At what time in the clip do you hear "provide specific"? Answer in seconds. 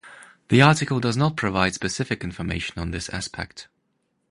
1.35-2.23